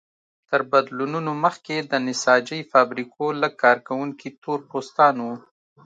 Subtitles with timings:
[0.49, 5.33] تر بدلونونو مخکې د نساجۍ فابریکو لږ کارکوونکي تور پوستان وو.